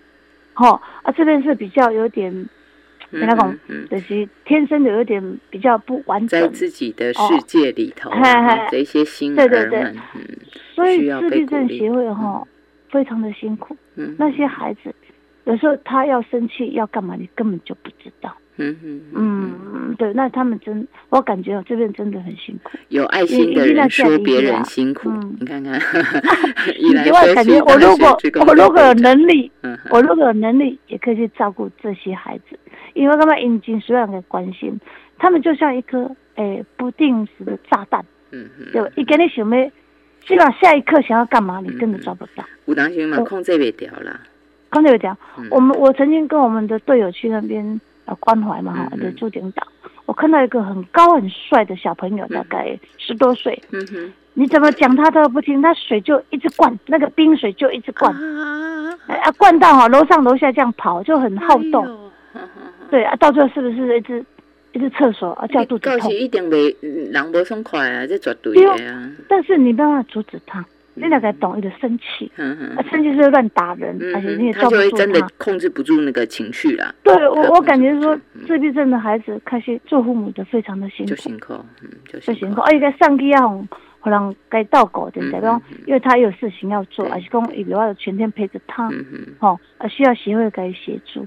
[0.54, 2.32] 吼，啊，这边是比较有点。
[2.32, 2.48] 嗯
[3.20, 3.56] 那种
[3.88, 8.10] 就是天生的有点比较不完整，在自己的世界里头，
[8.68, 9.82] 这些新对对对，
[10.14, 10.26] 嗯，
[10.74, 12.44] 所以自闭症协会哈
[12.90, 14.92] 非常的辛苦，嗯，那些孩子
[15.44, 25.36] 有时候他要生气要干嘛，你根本就不知道，嗯嗯嗯，对，那他们真，我感觉这边真的很辛苦，有爱心的人说别人辛苦，嗯。
[25.40, 25.80] 你看看，
[26.78, 32.58] 另外感觉我如果我如果有能力，嗯我如果有能力也可以去照顾这些孩子。
[32.94, 34.78] 因为他们引进所有人的关心，
[35.18, 38.00] 他们就像一颗诶不定时的炸弹，
[38.30, 39.66] 嗯嗯，对，一给你想要，
[40.24, 42.44] 基本上下一刻想要干嘛，你根本抓不到。
[42.66, 44.20] 有当时嘛控制不掉啦。
[44.70, 45.16] 刚才有讲，
[45.50, 49.66] 我们我曾经跟我们的队友去那边呃关怀嘛哈，就驻点岛，
[50.06, 61.84] 我看到一个很高很帅的小朋友，大概十多岁，嗯哼，你怎么讲他都不听，他水就一直灌，那个冰水就一直灌，啊，啊灌到哈楼上楼下这样跑，就很好动。
[61.86, 62.40] 哎
[62.90, 64.24] 对啊，到最后是不是一直
[64.72, 66.12] 一直厕所啊叫肚子痛？
[66.12, 66.76] 一定袂
[67.10, 69.10] 人无爽快啊，这绝对的啊。
[69.28, 70.64] 但是你没办法阻止他，
[70.94, 74.98] 你大概懂，有点生气，生气是会乱打人，嗯而且你也哼，他就会抓不住他。
[74.98, 82.60] 真的控制不住那个情绪了，对我，我感觉说自闭症的孩子，开始做父母的非常的辛苦，就辛苦，嗯，就辛苦。
[82.60, 83.66] 而且在上帝要
[84.00, 85.78] 可能该倒狗的，嗯代表嗯嗯。
[85.86, 87.12] 因为他有事情要做，对。
[87.12, 91.26] 而且讲有要全天陪着他，嗯哼，哦，啊需要协会该协助，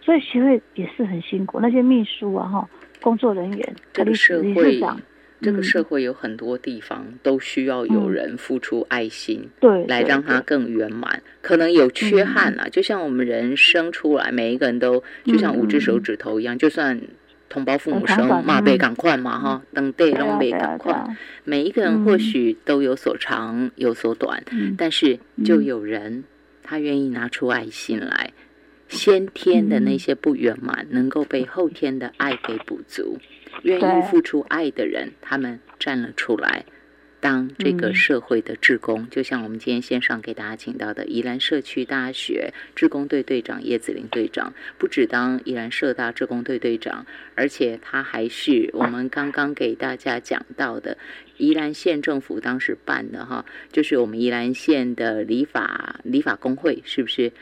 [0.00, 2.68] 所以协会也是很辛苦，那些秘书啊，哈，
[3.00, 5.00] 工作人员，这个社理事会长，，
[5.40, 5.62] 这个嗯。
[5.62, 8.12] 社会有很多地方都需要有嗯。
[8.12, 9.48] 人付出爱心。
[9.60, 12.26] 对，对来让它更圆满，可能有缺嗯。
[12.26, 17.00] 憾啊，就像我们人生出来，每一个人都就像五只手指头一样，就算
[17.48, 25.64] 同胞父母生有长短嘛，被嗯赶快嘛哈，等被对啊对赶快，啊，每一个人或嗯许都有所长有所短，嗯但是就嗯。
[25.64, 26.24] 有人
[26.62, 28.32] 他愿意拿出爱心来，
[28.88, 29.84] 先天的嗯。
[29.84, 33.18] 那些不圆满能够被后天的爱给补足，
[33.66, 36.64] 愿意付出爱的人，他们站了出来。
[37.18, 47.04] 当这个嗯社会的志工，就像我们今天线上给大家请到的宜兰社区大学志工队队长叶子玲队长，不只当宜兰社大志工队队长，
[47.34, 50.96] 而且他还是我们刚刚给大家讲到的
[51.38, 57.32] 宜兰县政府当时办的哈，就是我们宜兰县的理法理法工会，是不是？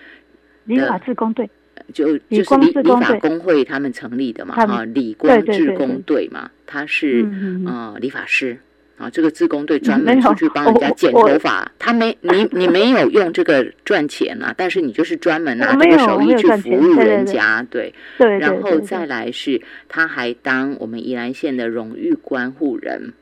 [0.64, 1.50] 理法志工队，
[1.92, 7.66] 就就是理理法工会他们成立的嘛他们哈，理光志工队嘛，他是嗯嗯嗯。
[7.66, 8.56] 呃理发师。
[8.96, 18.38] 啊，这个志工队专门出去帮人家剪头发，他没你你没有用这个赚钱啊，但是你就是专门拿这个手艺去服务人家，对，对对。
[18.38, 23.12] 然后再，来是，他还当我们宜兰县的荣誉关护人，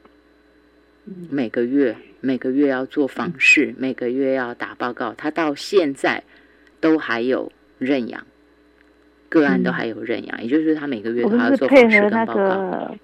[1.07, 1.26] 嗯。
[1.30, 6.22] 每个月每个月要做访视，每个月要打报告，他到现在
[6.80, 8.22] 都还有认养，
[9.32, 12.26] 个案都嗯还有认养，也就是他每个月我都要做配合那。
[12.26, 12.94] 个，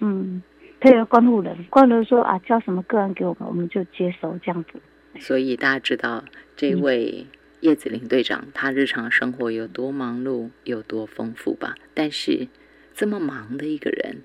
[0.00, 0.42] 嗯，
[0.80, 4.80] 配合关护人，关护人说啊，交什么个案给我们，我们就接收这样子。
[5.20, 6.24] 所以大家知道
[6.56, 7.26] 这嗯位
[7.60, 11.74] 叶子林队长，他日常生活有多忙碌，有多丰富吧？
[11.92, 12.48] 但是
[12.94, 14.22] 这么忙的一个人，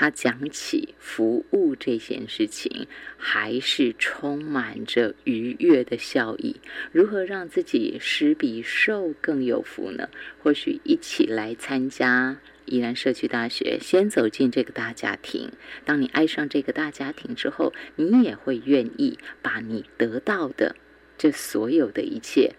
[0.00, 2.86] 他讲起服务这件事情，
[3.16, 6.54] 还是充满着愉悦的笑意。
[6.92, 10.08] 如何让自己施比受更有福呢？
[10.40, 15.50] 或许一起来参加宜兰社区大学，先走进这个大家庭。
[15.84, 20.76] 当你爱上这个大家庭之后，你也会愿意把你得到的
[21.16, 22.54] 这所有的一切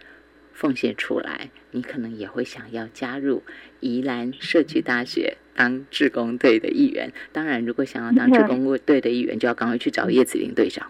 [0.60, 1.50] 奉献出来。
[1.72, 3.44] 你可能也会想要加入
[3.80, 7.14] 宜兰社区大学当志工队的一员。
[7.32, 10.86] 当然，如果想要当志工队的一员，就要赶快去找叶子林队长。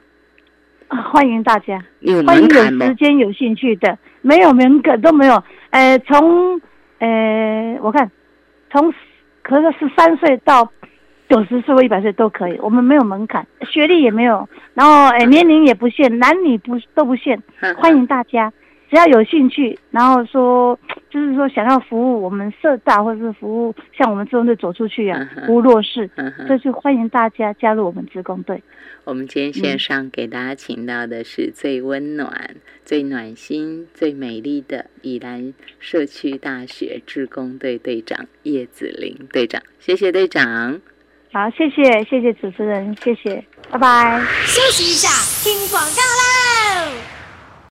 [1.11, 2.95] 欢迎大家，你有欢迎有时？
[2.95, 5.43] 间有兴趣的，没有门槛都没有。
[5.69, 6.59] 呃，从
[6.97, 8.09] 呃，我看
[8.71, 8.91] 从
[9.43, 10.71] 可是十三岁到
[11.29, 17.39] 九十岁或一百岁都可以，我们没有门槛，学历也没有，然后呃年龄也不限，男女不都不限，
[17.77, 18.51] 欢迎大家，
[18.89, 20.77] 只要有兴趣，然后说
[21.11, 28.61] 就是说想要服务我们社大或者是服务像我们职工队走出去啊嗯，哼服务弱势，嗯哼所以就欢迎大家加入我们职工队。
[29.05, 40.79] 我们今天线嗯上给大家请到的是最温暖、最暖心、最美丽的宜兰社区大学志工队队长叶子玲队长，谢谢队长。
[41.31, 44.19] 好，谢谢谢谢主持人，谢谢，拜拜。
[44.45, 45.09] 休息一下，
[45.43, 46.28] 听广告。